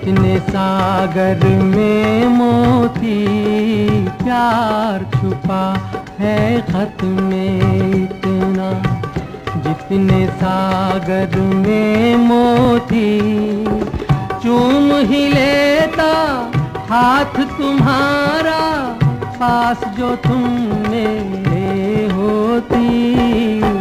जितने 0.08 0.38
सागर 0.40 1.44
में 1.62 2.26
मोती 2.26 3.16
प्यार 4.10 5.04
छुपा 5.14 5.64
है 6.18 6.60
खत 6.62 7.02
में 7.04 8.02
इतना। 8.02 8.70
जितने 9.56 10.26
सागर 10.26 11.38
में 11.40 12.16
मोती 12.16 13.10
चूम 14.42 14.92
ही 15.10 15.26
लेता 15.28 16.12
हाथ 16.90 17.36
तुम्हारा, 17.58 18.60
पास 19.40 19.84
जो 19.98 20.14
तुमने 20.16 21.06
होती। 22.12 23.77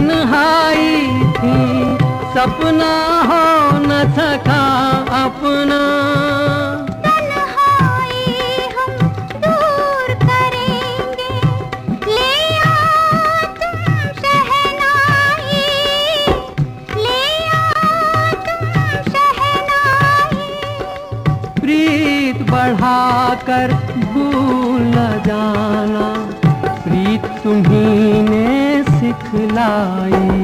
तन्हाई 0.00 0.96
थी। 1.36 1.56
सपना 2.34 2.92
हो 3.28 3.44
न 3.78 3.98
सका 4.16 4.62
अपना। 5.24 5.80
तन्हाई 7.06 8.24
हम 8.76 8.94
दूर 9.44 10.14
करेंगे। 10.24 11.32
ले 12.06 12.30
सिखलाई 29.60 30.39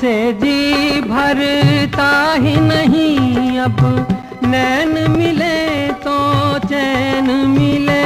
से 0.00 0.32
जी 0.32 1.00
भरता 1.00 2.32
ही 2.32 2.54
नहीं 2.56 3.58
अब। 3.58 3.80
नैन 4.44 5.10
मिले 5.10 5.88
तो 5.88 6.58
चैन 6.58 7.30
मिले। 7.48 8.04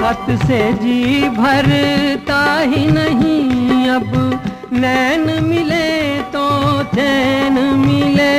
खत 0.00 0.26
से 0.46 0.72
जी 0.72 1.28
भरता 1.28 2.42
ही 2.58 2.86
नहीं 2.90 3.88
अब। 3.90 4.40
नैन 4.72 5.44
मिले 5.44 6.22
तो 6.22 6.82
चैन 6.82 7.58
मिले। 7.86 8.36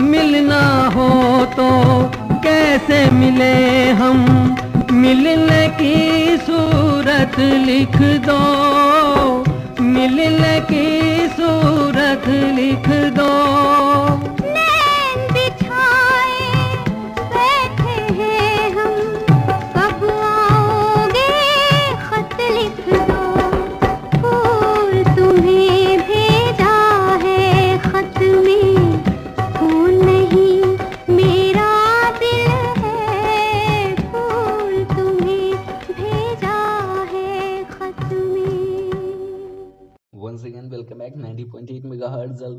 मिलना 0.00 0.90
हो 0.94 1.08
तो 1.44 1.70
कैसे 2.40 3.10
मिले 3.10 3.90
हम? 3.90 4.18
मिलने 4.92 5.68
की 5.68 6.36
सूरत 6.36 7.38
लिख 7.38 7.96
दो। 8.02 8.40
मिलने 9.80 10.60
की 10.60 11.10
सूरत 11.28 12.28
लिख 12.28 12.88
दो। 12.88 13.30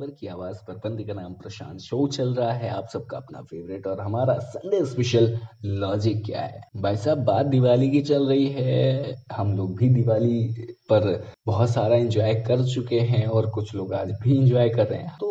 अलवर 0.01 0.13
की 0.19 0.27
आवाज़ 0.27 0.57
पर 0.67 0.73
बंदी 0.83 1.03
का 1.03 1.13
नाम 1.13 1.33
प्रशांत 1.33 1.79
शो 1.79 2.07
चल 2.07 2.33
रहा 2.33 2.51
है। 2.51 2.69
आप 2.69 2.87
सबका 2.93 3.17
अपना 3.17 3.41
फेवरेट 3.41 3.87
और 3.87 3.99
हमारा 4.01 4.37
संडे 4.53 4.83
स्पेशल 4.85 5.37
लॉजिक 5.65 6.23
क्या 6.25 6.41
है? 6.41 6.61
भाई 6.77 6.95
साहब, 6.97 7.17
बात 7.17 7.45
दिवाली 7.45 7.89
की 7.89 8.01
चल 8.01 8.27
रही 8.27 8.47
है। 8.47 9.15
हम 9.31 9.55
लोग 9.57 9.75
भी 9.77 9.89
दिवाली 9.89 10.43
पर 10.89 11.23
बहुत 11.45 11.69
सारा 11.69 11.95
एंजॉय 11.95 12.33
कर 12.47 12.63
चुके 12.65 12.99
हैं 13.01 13.25
और 13.27 13.49
कुछ 13.49 13.75
लोग 13.75 13.93
आज 13.93 14.11
भी 14.23 14.37
एंजॉय 14.37 14.69
कर 14.69 14.87
रहे 14.87 14.99
हैं। 14.99 15.15
तो 15.19 15.29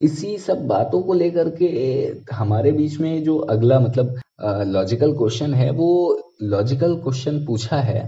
इसी 0.00 0.36
सब 0.38 0.66
बातों 0.66 1.02
को 1.02 1.14
लेकर 1.14 1.50
के 1.50 1.68
हमारे 2.32 2.72
बीच 2.72 2.98
में 3.00 3.22
जो 3.24 3.38
अगला 3.38 3.80
मतलब 3.80 4.14
लॉजिकल 4.66 5.16
क्वेश्चन 5.16 5.54
है, 5.54 5.70
वो 5.70 6.20
लॉजिकल 6.42 6.94
क्वेश्चन 6.94 7.44
पूछा 7.46 7.80
है 7.80 8.00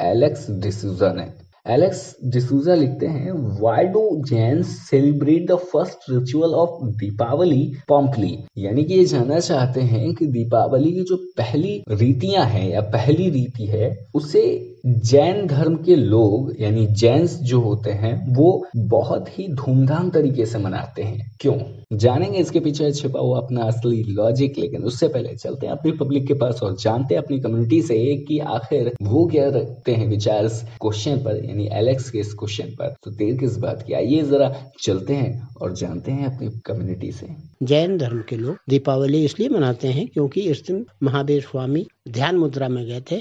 एलेक्स 0.00 0.50
डिसूजा 0.50 1.12
ने। 1.12 1.32
एलेक्स 1.68 2.16
डिसूजा 2.24 2.74
लिखते 2.74 3.06
हैं 3.06 3.32
why 3.60 3.84
do 3.84 4.00
Jain 4.28 4.62
celebrate 4.62 5.46
the 5.46 5.56
first 5.72 6.10
ritual 6.10 6.54
of 6.54 6.84
Deepavali 6.96 7.72
pompously 7.88 8.38
यानी 8.58 8.84
कि 8.84 8.94
ये 8.94 9.04
जानना 9.04 9.40
चाहते 9.40 9.80
हैं 9.80 10.14
कि 10.14 10.26
दीपावली 10.26 10.92
की 10.92 11.00
जो 11.00 11.16
पहली 11.38 11.82
रीतियाँ 11.90 12.44
हैं 12.44 12.68
या 12.70 12.80
पहली 12.80 13.30
रीति 13.30 13.66
है, 13.66 14.06
उसे 14.14 14.69
जैन 14.86 15.46
धर्म 15.46 15.74
के 15.76 15.96
लोग, 15.96 16.52
यानी 16.60 16.86
जैन्स 16.86 17.34
जो 17.40 17.60
होते 17.60 17.90
हैं, 17.90 18.34
वो 18.34 18.66
बहुत 18.76 19.38
ही 19.38 19.46
धूमधाम 19.48 20.10
तरीके 20.10 20.46
से 20.46 20.58
मनाते 20.58 21.02
हैं। 21.02 21.36
क्यों? 21.40 21.58
जानेंगे 21.92 22.38
इसके 22.38 22.60
पीछे 22.60 22.90
छिपा 22.92 23.20
हुआ 23.20 23.38
अपना 23.38 23.62
असली 23.62 24.02
लॉजिक 24.02 24.58
लेकिन 24.58 24.82
उससे 24.82 25.08
पहले 25.08 25.34
चलते 25.36 25.66
हैं 25.66 25.72
अपनी 25.72 25.92
पब्लिक 25.92 26.26
के 26.26 26.34
पास 26.34 26.62
और 26.62 26.76
जानते 26.76 27.14
हैं 27.14 27.22
अपनी 27.22 27.40
कम्युनिटी 27.40 27.82
से 27.82 28.16
कि 28.28 28.38
आखिर 28.38 28.92
वो 29.02 29.26
क्या 29.26 29.48
रखते 29.48 29.92
हैं 29.92 30.08
विचार 30.08 30.48
क्वेश्चन 30.48 31.16
पर, 31.16 31.44
यानी 31.44 31.68
एलेक्स 31.72 32.10
के 32.10 32.18
इस 32.18 32.32
क्वेश्चन 32.34 32.70
पर। 32.70 32.94
तो 33.04 33.10
देर 33.10 33.36
किस 33.36 33.56
बात 33.56 33.82
की? 33.82 33.92
आइए 33.92 34.22
जरा 34.22 34.54
चलते 34.82 35.14
हैं 35.14 35.48
और 35.62 35.74
जानते 35.74 36.12
हैं 36.12 36.26
अपनी 36.26 36.48
कम्युनिटी 36.66 37.12
से। 37.12 37.26
जैन 37.62 37.98
धर्म 37.98 38.22
के 38.28 38.36
लोग 38.36 38.56
दीपावली 38.68 39.24
इसलिए 39.24 39.48
मनाते 39.48 39.88
हैं 39.88 40.08
क्योंकि 40.08 40.40
इस 40.40 40.62
दिन 40.66 40.84
महावीर 41.02 41.42
स्वामी 41.42 41.86
ध्यान 42.08 42.36
मुद्रा 42.36 42.68
में 42.68 42.84
गए 42.86 43.00
थे 43.10 43.16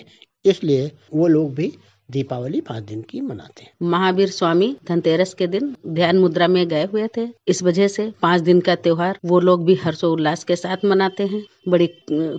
इसलिए 0.46 0.92
वो 1.14 1.28
लोग 1.28 1.54
भी 1.56 1.72
दीपावली 2.10 2.60
पाँच 2.62 2.84
दिन 2.84 3.02
की 3.02 3.20
मनाते 3.22 3.64
हैं। 3.64 3.90
महावीर 3.90 4.30
स्वामी 4.30 4.76
धनतेरस 4.88 5.34
के 5.34 5.48
दिन 5.48 5.76
ध्यान 5.88 6.18
मुद्रा 6.18 6.48
में 6.48 6.68
गए 6.68 6.84
हुए 6.84 7.08
थे। 7.18 7.28
इस 7.48 7.62
वजह 7.64 7.88
से 7.88 8.10
पाँच 8.22 8.42
दिन 8.42 8.62
का 8.62 8.76
त्योहार 8.78 9.20
वो 9.26 9.40
लोग 9.40 9.66
भी 9.66 9.76
हर्षोल्लास 9.76 10.44
के 10.44 10.56
साथ 10.56 10.86
मनाते 10.86 11.26
हैं। 11.26 11.44
बड़ी 11.68 11.88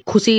खुशी 0.08 0.34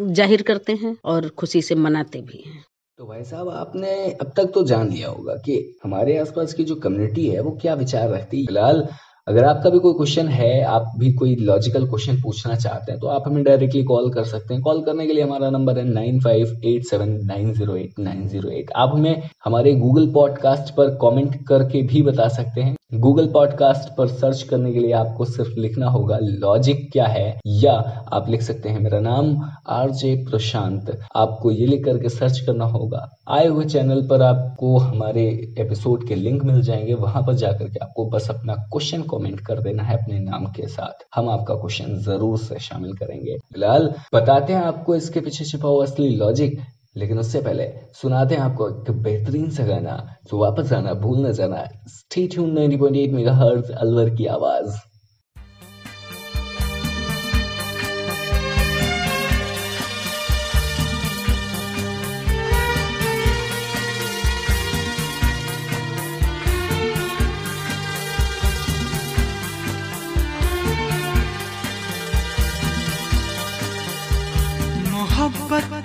ज़ाहिर 0.00 0.42
करते 0.42 0.72
हैं 0.74 0.96
और 1.04 1.28
खुशी 1.28 1.62
से 1.62 1.74
मनाते 1.76 2.20
भी 2.20 2.42
हैं। 2.46 2.62
तो 2.98 3.06
भाई 3.06 3.24
साहब 3.24 3.48
आपने 3.48 3.94
अब 4.12 4.32
तक 4.36 4.50
तो 4.54 4.64
जान 4.64 4.90
लिया 4.90 5.08
होगा 5.08 5.34
कि 5.36 5.56
हमारे 5.84 6.18
आसपास 6.18 6.54
की 6.54 6.64
जो 6.64 6.74
कम्युनिटी 6.76 7.26
है 7.28 7.40
वो 7.40 7.58
क्या 7.62 7.74
विचार 7.74 8.08
रखती 8.10 8.40
है? 8.40 8.46
फ़िलहाल 8.46 8.86
अगर 9.26 9.44
आपका 9.44 9.70
भी 9.70 9.78
कोई 9.78 9.92
क्वेश्चन 9.94 10.26
है, 10.28 10.62
आप 10.62 10.90
भी 10.98 11.12
कोई 11.12 11.34
लॉजिकल 11.36 11.86
क्वेश्चन 11.88 12.20
पूछना 12.22 12.54
चाहते 12.56 12.92
हैं 12.92 13.00
तो 13.00 13.06
आप 13.08 13.24
हमें 13.26 13.42
डायरेक्टली 13.44 13.82
कॉल 13.84 14.10
कर 14.14 14.24
सकते 14.24 14.54
हैं। 14.54 14.62
कॉल 14.62 14.82
करने 14.84 15.06
के 15.06 15.12
लिए 15.12 15.24
हमारा 15.24 15.50
नंबर 15.50 15.78
है 15.78 15.84
nine 15.84 16.20
five 16.20 16.60
eight 16.64 16.84
seven 16.84 17.18
nine 17.26 17.52
zero 17.52 17.76
eight 17.76 17.98
nine 17.98 18.26
zero 18.28 18.50
eight 18.50 18.70
आप 18.76 18.90
हमें 18.94 19.22
हमारे 19.44 19.74
गूगल 19.76 20.10
पॉडकास्ट 20.12 20.74
पर 20.74 20.90
कमेंट 21.02 21.36
करके 21.48 21.82
भी 21.84 22.02
बता 22.02 22.28
सकते 22.30 22.60
हैं। 22.60 22.74
गूगल 22.94 23.26
पॉडकास्ट 23.26 23.96
पर 23.96 24.06
सर्च 24.06 24.42
करने 24.42 24.72
के 24.72 24.78
लिए 24.78 24.92
आपको 24.92 25.24
सिर्फ़ 25.24 25.60
लिखना 25.60 25.86
होगा, 25.86 26.18
लॉजिक 26.22 26.92
क्या 26.92 27.06
है? 27.06 27.40
या 27.46 27.72
आप 28.12 28.30
लिख 28.30 28.42
सकते 28.42 28.68
हैं, 28.68 28.80
मेरा 28.80 29.00
नाम 29.00 29.50
आरजे 29.68 30.24
प्रशांत। 30.30 31.00
आपको 31.16 31.50
ये 31.50 31.66
लिख 31.66 31.84
करके 31.84 32.08
सर्च 32.08 32.40
करना 32.40 32.64
होगा। 32.64 33.10
आए 33.28 33.46
हुए 33.46 33.64
चैनल 33.64 34.06
पर 34.08 34.22
आपको 34.22 34.78
हमारे 34.78 35.54
एपिसोड 35.58 36.08
के 36.08 36.14
लिंक 36.14 36.44
मिल 36.44 36.62
जाएँगे। 36.62 36.94
वहाँ 36.94 37.22
पर 37.22 37.34
जाकर 37.34 37.64
के 37.64 37.78
आपको 37.78 38.08
बस 38.10 38.30
अपना 38.30 38.54
क्वेश्चन 38.54 39.02
कमेंट 39.02 39.40
कर 39.40 39.60
देना 39.60 39.82
है 39.82 40.02
अपने 40.02 40.18
नाम 40.18 40.46
के 40.46 40.68
साथ। 40.68 41.04
हम 41.14 41.28
आपका 41.28 41.54
क्वेश्चन 41.54 41.98
ज़रूर 41.98 42.38
से 42.38 42.58
शामिल 42.58 42.92
करेंगे। 42.92 43.36
फ़िलहाल, 43.36 43.94
बताते 44.14 44.52
हैं 44.52 44.62
आपको 44.62 44.94
इसके 44.94 45.20
पीछे 45.20 45.44
छिपा 45.44 45.68
हुआ 45.68 45.84
असली 45.84 46.08
लॉजिक। 46.08 46.60
लेकिन 46.96 47.18
उससे 47.18 47.40
पहले 47.40 47.64
सुनाते 47.94 48.34
हैं 48.34 48.42
आपको 48.42 48.68
एक 48.70 48.90
बेहतरीन 49.02 49.50
सा 49.50 49.64
गाना 49.66 49.96
तो 50.30 50.38
वापस 50.38 50.72
आना 50.72 50.94
भूल 50.94 51.26
न 51.26 51.32
जाना 51.32 51.64
स्टे 51.88 52.26
ट्यून 52.26 52.58
90.8 52.58 53.12
मेगाहर्ट्ज 53.12 53.70
अलवर 53.70 54.10
की 54.10 54.26
आवाज़। 54.26 54.76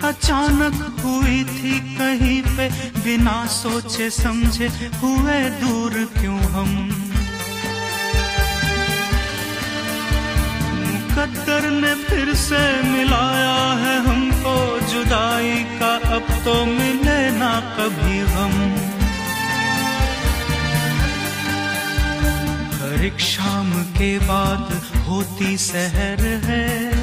अचानक 0.09 0.77
हुई 1.01 1.43
थी 1.45 1.79
कहीं 1.97 2.41
पे, 2.55 2.67
बिना 3.03 3.35
सोचे 3.47 4.09
समझे 4.09 4.67
हुए 5.01 5.37
दूर 5.59 5.93
क्यों 6.15 6.39
हम? 6.53 6.71
मुकद्दर 10.79 11.69
ने 11.71 11.93
फिर 12.05 12.33
से 12.35 12.61
मिलाया 12.83 13.61
है 13.83 13.97
हमको, 14.07 14.55
जुदाई 14.89 15.63
का 15.79 15.93
अब 16.15 16.31
तो 16.45 16.53
मिले 16.65 17.19
ना 17.31 17.53
कभी 17.77 18.19
हम 18.29 18.53
हर 22.79 23.05
एक 23.05 23.19
शाम 23.21 23.71
के 23.97 24.17
बाद 24.19 24.73
होती 25.07 25.57
सहर 25.57 26.25
है। 26.45 26.98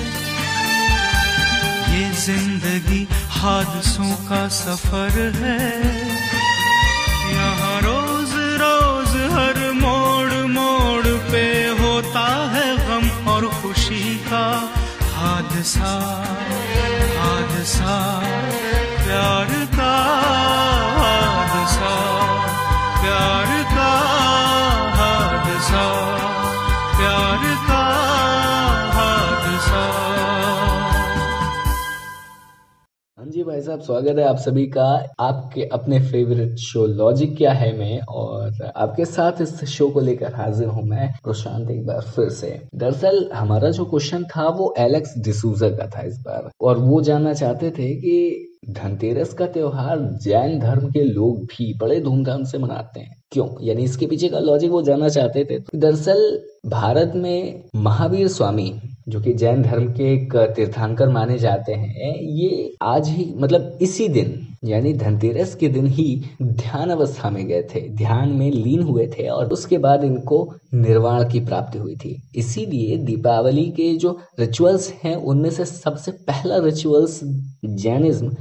ये 1.96 2.10
ज़िंदगी 2.12 3.06
हादसों 3.40 4.12
का 4.28 4.46
सफ़र 4.52 5.14
है। 5.36 6.35
साहब, 33.76 33.84
स्वागत 33.84 34.18
है 34.18 34.24
आप 34.24 34.36
सभी 34.36 34.66
का। 34.66 34.84
आपके 35.20 35.64
अपने 35.72 35.98
फेवरेट 36.00 36.56
शो 36.58 36.84
लॉजिक 36.86 37.36
क्या 37.36 37.52
है 37.52 37.76
मैं 37.78 38.00
और 38.00 38.72
आपके 38.76 39.04
साथ 39.04 39.40
इस 39.42 39.64
शो 39.64 39.88
को 39.88 40.00
लेकर 40.00 40.34
हाजिर 40.34 40.68
हूँ 40.68 40.84
मैं 40.84 41.08
प्रशांत 41.24 41.70
एक 41.70 41.84
बार 41.86 42.00
फिर 42.16 42.28
से। 42.30 42.60
दरअसल 42.74 43.28
हमारा 43.34 43.70
जो 43.70 43.84
क्वेश्चन 43.84 44.24
था 44.24 44.48
वो 44.48 44.74
एलेक्स 44.78 45.14
डिसूजा 45.18 45.68
का 45.68 45.86
था 45.86 46.02
इस 46.02 46.18
बार। 46.18 46.50
और 46.60 46.78
वो 46.78 47.02
जानना 47.02 47.32
चाहते 47.32 47.70
थे 47.70 47.94
कि 47.94 48.52
धनतेरस 48.70 49.32
का 49.34 49.46
त्योहार 49.46 49.98
जैन 50.22 50.58
धर्म 50.58 50.90
के 50.90 51.04
लोग 51.04 51.44
भी 51.44 51.72
बड़े 51.78 52.00
धूमधाम 52.00 52.44
से 52.44 52.58
मनाते 52.58 53.00
हैं। 53.00 53.14
क्यों? 53.32 53.48
यानी 53.62 53.84
इसके 53.84 54.06
पीछे 54.06 54.28
का 54.28 54.38
लॉजिक 54.38 54.70
वो 54.70 54.82
जानना 54.82 55.08
चाहते 55.08 55.44
थे। 55.44 55.58
दरअसल 55.74 56.42
भारत 56.66 57.12
में 57.16 57.64
महावीर 57.76 58.28
स्वामी 58.28 58.70
जो 59.08 59.20
कि 59.20 59.32
जैन 59.32 59.62
धर्म 59.62 59.92
के 59.92 60.12
एक 60.14 60.36
तीर्थांकर 60.56 61.08
माने 61.08 61.38
जाते 61.38 61.72
हैं, 61.72 62.14
ये 62.20 62.74
आज 62.82 63.08
ही 63.08 63.34
मतलब 63.36 63.78
इसी 63.82 64.08
दिन, 64.08 64.46
यानी 64.64 64.92
धनतेरस 64.92 65.54
के 65.54 65.68
दिन 65.68 65.86
ही 65.86 66.22
ध्यान 66.42 66.90
अवस्था 66.90 67.30
में 67.30 67.46
गए 67.46 67.62
थे। 67.62 67.88
ध्यान 67.88 68.32
में 68.32 68.50
लीन 68.50 68.82
हुए 68.82 69.06
थे 69.06 69.28
और 69.28 69.52
उसके 69.52 69.78
बाद 69.78 70.04
इनको 70.04 70.54
निर्वाण 70.74 71.28
की 71.30 71.40
प्राप्ति 71.40 71.78
हुई 71.78 71.94
थी। 71.96 72.16
इसीलिए 72.36 72.96
दीपावली 72.96 73.64
के 73.66 73.94
जो 73.96 74.18
रिचुअल्स 74.40 74.92
हैं, 75.04 75.16
उनमें 75.16 75.50
से 75.50 75.64
सबसे 75.64 76.10
पहला 76.10 76.56
रिचुअल्स 76.56 77.20
जैनिज्म 77.64 78.36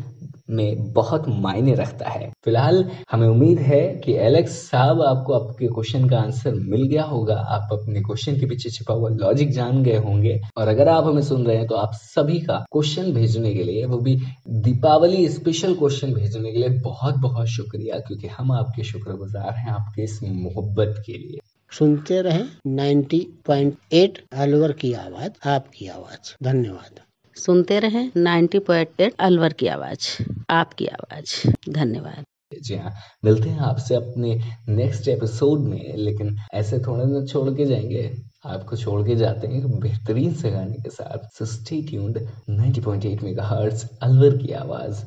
में 0.50 0.94
बहुत 0.94 1.26
मायने 1.28 1.74
रखता 1.74 2.10
है। 2.10 2.30
फ़िलहाल 2.46 2.92
हमें 3.12 3.28
उम्मीद 3.28 3.60
है 3.60 4.02
कि 4.06 4.14
एलेक्स 4.14 4.52
साहब 4.52 5.02
आपको 5.02 5.34
आपके 5.34 5.68
क्वेश्चन 5.68 6.10
का 6.10 6.18
आंसर 6.18 6.54
मिल 6.56 6.84
गया 6.84 7.04
होगा। 7.04 7.36
आप 7.36 7.70
अपने 7.74 8.02
क्वेश्चन 8.02 8.40
के 8.40 8.46
पीछे 8.46 8.70
छिपा 8.70 8.94
हुआ 8.94 9.10
लॉजिक 9.10 9.52
जान 9.52 9.84
गए 9.84 9.98
होंगे। 9.98 10.42
और 10.58 10.68
अगर 10.68 10.88
आप 10.88 11.04
हमें 11.04 11.22
सुन 11.22 11.46
रहे 11.46 11.58
हैं 11.58 11.68
तो 11.68 11.76
आप 11.76 11.92
सभी 11.94 12.40
का 12.40 12.66
क्वेश्चन 12.72 13.14
भेजने 13.14 13.54
के 13.54 13.64
लिए, 13.64 13.86
वो 13.86 13.98
भी 13.98 14.22
दीपावली 14.50 15.30
स्पेशल 15.30 15.76
क्वेश्चन 15.76 16.14
भेजने 16.14 16.52
के 16.52 16.60
लिए 16.60 16.70
बहुत 16.70 17.16
बहुत 17.16 17.48
शुक्रिया, 17.48 18.00
क्योंकि 18.00 18.28
हम 18.28 18.52
आपके 18.52 18.84
शुक्रगुजार 18.84 19.54
हैं 19.54 19.72
आपके 19.72 20.04
इस 20.04 20.20
मोहब्बत 20.24 21.04
के 21.06 21.14
लिए। 21.14 21.40
सुनते 21.72 22.22
रहे 22.22 22.44
90.8 22.68 24.22
अलवर 24.34 24.72
की 24.72 24.94
आवाज़, 24.94 25.50
आपकी 25.50 25.88
आवाज़। 25.88 26.36
धन्यवाद। 26.44 27.05
सुनते 27.38 27.80
रहे 27.80 28.04
90.8 28.18 29.12
अलवर 29.20 29.54
की 29.54 29.68
आवाज़ 29.68 30.24
आपकी 30.50 30.88
आवाज़। 30.88 31.52
धन्यवाद। 31.70 32.24
जी 32.62 32.76
हाँ 32.76 32.94
मिलते 33.26 33.50
हैं 33.50 33.60
आपसे 33.60 33.96
अपने 33.96 34.36
नेक्स्ट 34.70 35.08
एपिसोड 35.08 35.60
में 35.60 35.96
लेकिन 35.98 36.38
ऐसे 36.54 36.80
थोड़े 36.80 37.06
ना 37.06 37.26
छोड़ 37.26 37.50
के 37.50 37.66
जाएँगे। 37.66 38.12
आपको 38.46 38.76
छोड़ 38.76 39.02
के 39.08 39.16
जाते 39.16 39.48
हैं 39.48 39.80
बेहतरीन 39.80 40.34
से 40.34 40.52
गाने 40.52 40.76
के 40.76 40.90
साथ 40.90 41.38
so 41.38 41.46
stay 41.46 41.82
tuned 41.82 42.20
90.8 42.50 43.24
megahertz 43.24 43.88
Alwar 44.04 44.38
की 44.38 44.54
आवाज़। 44.54 45.04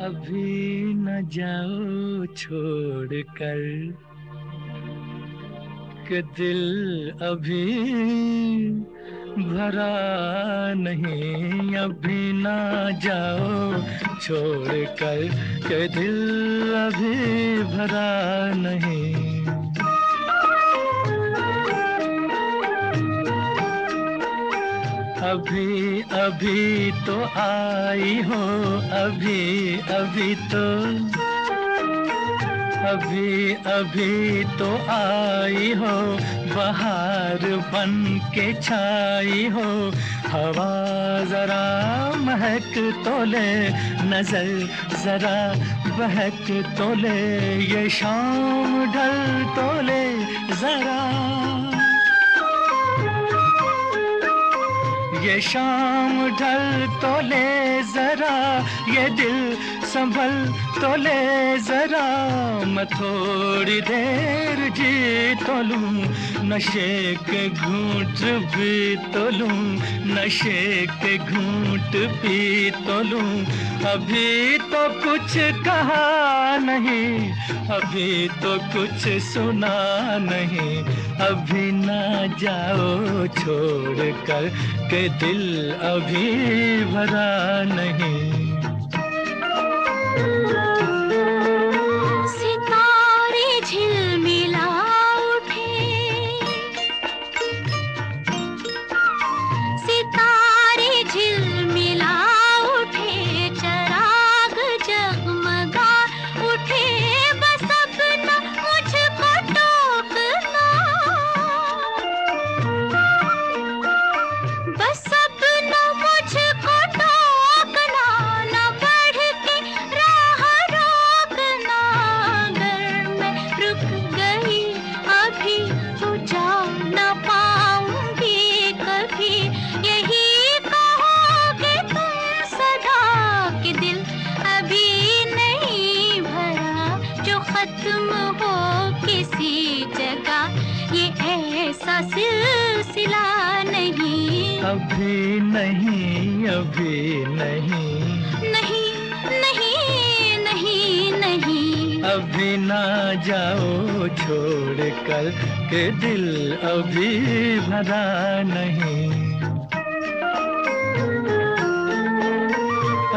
अभी 0.00 0.65
जाओ 1.34 2.26
छोड़ 2.36 3.20
कर 3.38 3.62
के 6.08 6.20
दिल 6.38 7.10
अभी 7.22 7.64
भरा 9.38 9.94
नहीं, 10.76 11.74
अभी 11.76 12.32
ना 12.32 12.58
जाओ 13.04 13.72
छोड़ 14.22 14.84
कर 15.00 15.28
के 15.68 15.86
दिल 15.88 16.74
अभी 16.86 17.62
भरा 17.76 18.10
नहीं। 18.56 19.25
अभी 25.26 26.00
अभी 26.16 26.90
तो 27.06 27.14
आई 27.40 28.14
हो, 28.22 28.42
अभी 28.96 29.78
अभी 29.94 30.34
तो। 30.52 30.64
अभी 32.86 33.54
अभी 33.70 34.44
तो 34.58 34.68
आई 34.90 35.72
हो, 35.72 35.94
बाहर 36.54 37.46
बन 37.72 37.94
के 38.34 38.52
छाई 38.62 39.46
हो। 39.46 39.64
हवा 40.28 40.70
जरा 41.24 41.64
महक 42.20 42.72
तो 43.04 43.24
ले, 43.24 43.50
नज़र 44.10 44.48
जरा 45.04 45.38
बहक 45.98 46.46
तो 46.78 46.92
ले, 46.94 47.18
ये 47.64 47.88
शाम 47.90 48.84
ढल 48.94 49.44
तो 49.56 49.68
ले 49.82 50.04
जरा। 50.54 51.00
ये 55.26 55.40
शाम 55.40 56.18
ढल 56.38 56.86
तो 57.02 57.10
ले 57.20 57.82
जरा, 57.92 58.34
ये 58.94 59.08
दिल 59.16 59.38
संभल 59.84 60.32
तो 60.80 60.94
ले 60.96 61.58
जरा। 61.66 62.06
मैं 62.66 62.84
थोड़ी 62.86 63.80
देर 63.80 64.68
जी 64.76 65.34
तो 65.44 65.60
लूँ, 65.62 65.92
नशे 66.48 67.14
के 67.26 67.48
घूट 67.48 68.22
भी 68.54 68.96
तो 69.12 69.28
लूँ, 69.38 69.58
नशे 70.14 70.86
के 71.02 71.16
घूट 71.18 71.96
पी 72.22 72.70
तो 72.86 73.00
लूँ। 73.10 73.30
अभी 73.86 74.58
तो 74.70 74.88
कुछ 75.02 75.36
कहा 75.64 76.56
नहीं, 76.58 77.30
अभी 77.70 78.28
तो 78.42 78.56
कुछ 78.72 79.08
सुना 79.24 79.76
नहीं। 80.22 81.04
अभी 81.20 81.70
ना 81.72 82.26
जाओ 82.40 83.26
छोड़ 83.26 84.10
कर 84.26 84.48
के 84.90 85.08
दिल 85.20 85.72
अभी 85.72 86.84
भरा 86.84 87.30
नहीं। 87.74 88.45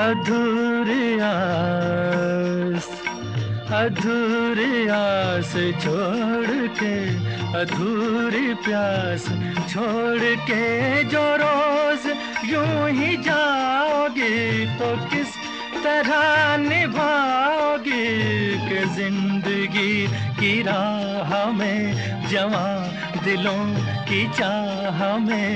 अधूरी 0.09 1.07
आस 1.21 2.87
अधूरी 3.79 4.87
आस 4.89 5.51
छोड़ 5.83 6.55
के, 6.79 6.95
अधूरी 7.59 8.53
प्यास 8.65 9.25
छोड़ 9.71 10.31
के 10.47 10.63
जो 11.11 11.21
रोज 11.41 12.07
यूँ 12.51 12.89
ही 12.99 13.11
जाओगी 13.27 14.65
तो 14.79 14.89
किस 15.11 15.35
तरह 15.83 16.57
निभाओगी 16.65 18.07
कि 18.65 18.79
ज़िंदगी 18.95 19.93
की 20.39 20.61
राह 20.63 21.51
में, 21.51 21.81
जवा 22.31 22.67
दिलों 23.25 23.63
की 24.09 24.25
चाह 24.33 25.17
में 25.19 25.51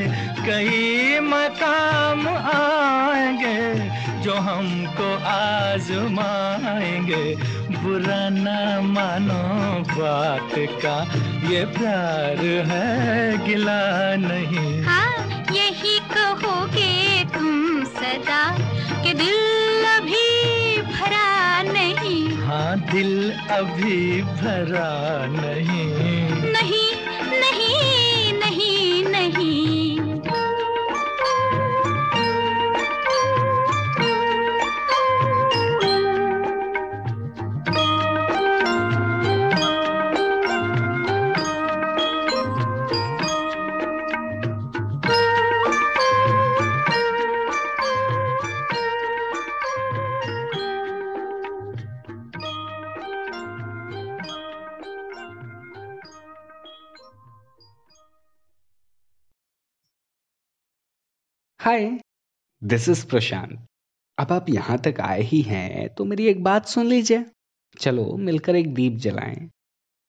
कई 0.46 1.20
मकाम 1.24 2.28
आएँगे। 2.28 3.62
जो 4.24 4.34
हमको 4.34 5.08
आजमाएँगे 5.30 7.24
बुरा 7.84 8.22
न 8.30 8.46
मानो 8.88 9.44
बात 9.90 10.54
का। 10.86 10.96
ये 11.50 11.64
प्यार 11.78 12.40
है 12.70 12.88
गिला 13.48 13.82
नहीं। 14.24 14.84
हाँ 14.84 15.14
यही 15.52 15.98
कहोगे 16.14 16.94
तुम 17.34 17.84
सदा 17.98 18.44
कि 19.04 19.14
दिल 19.14 19.86
अभी 19.88 20.82
भरा 20.94 21.28
नहीं। 21.74 22.24
हाँ 22.46 22.80
दिल 22.92 23.32
अभी 23.52 24.22
भरा 24.22 24.92
नहीं। 25.36 26.43
दिस 62.74 62.90
इज़ 62.90 63.08
प्रशांत 63.08 63.66
अब 64.20 64.32
आप 64.32 64.46
यहाँ 64.50 64.78
तक 64.78 65.00
आए 65.02 65.22
ही 65.22 65.42
हैं 65.42 65.90
तो 65.90 66.06
मेरी 66.06 66.28
एक 66.28 66.44
बात 66.44 66.66
सुन 66.66 66.86
लीजिए। 66.86 67.26
चलो, 67.80 68.18
मिलकर 68.18 68.56
एक 68.56 68.74
दीप 68.74 68.94
जलाएँ। 68.94 69.50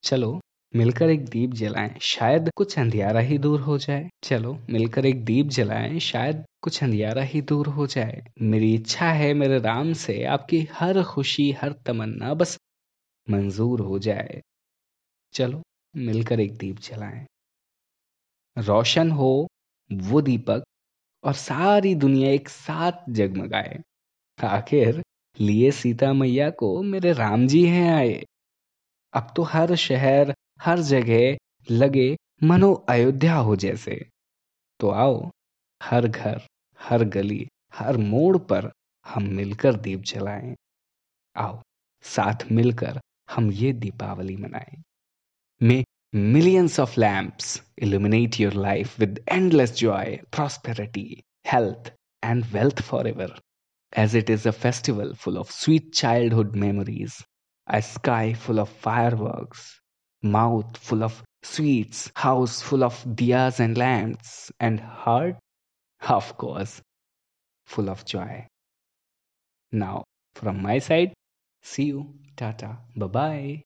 चलो, 0.03 0.41
मिलकर 0.77 1.11
एक 1.11 1.25
दीप 1.25 1.51
जलाएँ, 1.51 1.99
शायद 2.01 2.51
कुछ 2.57 2.79
अंधियारा 2.79 3.21
ही 3.21 3.39
दूर 3.39 3.61
हो 3.61 3.79
जाए। 3.79 4.11
चलो, 4.23 4.59
मिलकर 4.71 5.07
एक 5.07 5.25
दीप 5.25 5.47
जलाएँ, 5.47 5.99
शायद 5.99 6.45
कुछ 6.63 6.83
अंधियारा 6.83 7.23
ही 7.23 7.43
दूर 7.43 7.67
हो 7.67 7.87
जाए। 7.87 8.25
मेरी 8.43 8.75
इच्छा 8.75 9.11
है, 9.11 9.35
मेरे 9.35 9.59
राम 9.59 9.93
से 9.93 10.25
आपकी 10.25 10.69
हर 10.73 11.03
खुशी, 11.03 11.53
हर 11.53 11.73
तमन्ना 11.73 12.35
बस 12.35 12.59
मंजूर 13.31 13.81
हो 13.81 13.99
जाए। 13.99 14.43
चलो, 15.33 15.63
मिलकर 15.97 16.41
एक 16.41 16.57
दीप 16.57 16.77
जलाएँ। 16.77 17.27
रोशन 18.59 19.11
हो, 19.11 19.49
वो 19.93 20.21
दीपक। 20.21 20.65
और 21.25 21.33
सारी 21.33 21.95
दुनिया 21.95 22.31
एक 22.31 22.49
साथ 22.49 22.93
जगमगाए। 23.09 23.83
आखिर 24.45 25.03
लिए 25.41 25.71
सीता 25.71 26.13
मैया 26.13 26.51
को 26.51 26.83
मेरे 26.83 27.13
राम 27.13 27.47
जी 27.47 27.67
हैं 27.67 27.95
आए। 27.95 28.25
अब 29.13 29.33
तो 29.37 29.43
हर 29.43 29.75
शहर, 29.75 30.35
हर 30.61 30.79
जगह 30.79 31.37
लगे 31.71 32.17
मनो 32.43 32.75
अयोध्या 32.75 33.37
हो 33.37 33.57
जैसे। 33.57 34.09
तो 34.81 34.91
आओ, 34.91 35.31
हर 35.83 36.09
घर, 36.09 36.43
हर 36.81 37.05
गली, 37.05 37.49
हर 37.75 37.97
मोड़ 37.97 38.39
पर 38.39 38.73
हम 39.07 39.23
मिलकर 39.23 39.77
दीप 39.77 40.01
जलाएँ। 40.01 40.57
आओ, 41.37 41.63
साथ 42.03 42.53
मिलकर 42.53 43.01
हम 43.31 43.51
ये 43.51 43.73
दीपावली 43.73 44.37
मनाएँ। 44.37 44.83
मे 45.63 45.85
millions 46.15 46.79
of 46.79 46.97
lamps 46.97 47.61
illuminate 47.77 48.39
your 48.39 48.53
life 48.53 48.99
with 48.99 49.19
endless 49.27 49.73
joy, 49.73 50.21
prosperity, 50.31 51.25
health, 51.45 51.91
and 52.23 52.51
wealth 52.53 52.83
forever. 52.85 53.35
As 53.93 54.15
it 54.15 54.31
is 54.31 54.47
a 54.47 54.53
festival 54.53 55.15
full 55.15 55.37
of 55.37 55.51
sweet 55.51 55.93
childhood 55.93 56.55
memories, 56.55 57.25
a 57.67 57.83
sky 57.83 58.33
full 58.33 58.61
of 58.61 58.69
fireworks, 58.69 59.81
mouth 60.23 60.77
full 60.77 61.03
of 61.03 61.23
sweets, 61.43 62.11
house 62.15 62.63
full 62.63 62.85
of 62.85 63.05
diyas 63.05 63.59
and 63.59 63.77
lamps, 63.77 64.53
and 64.61 64.81
heart, 64.81 65.37
of 66.09 66.37
course, 66.39 66.81
full 67.67 67.91
of 67.91 68.05
joy. 68.05 68.47
Now, 69.73 70.05
from 70.37 70.63
my 70.63 70.79
side, 70.79 71.13
see 71.63 71.87
you. 71.87 72.15
Tata. 72.37 72.79
Bye 72.97 73.07
bye. 73.07 73.63